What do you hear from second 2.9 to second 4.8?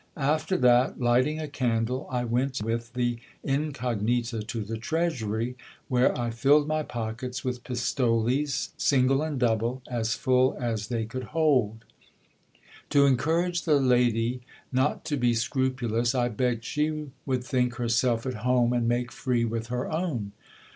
the incognita to the